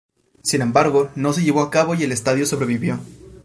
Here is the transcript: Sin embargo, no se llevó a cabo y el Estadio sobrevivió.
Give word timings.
Sin 0.41 0.63
embargo, 0.63 1.11
no 1.13 1.31
se 1.31 1.43
llevó 1.43 1.61
a 1.61 1.69
cabo 1.69 1.93
y 1.93 2.01
el 2.01 2.11
Estadio 2.11 2.47
sobrevivió. 2.47 2.99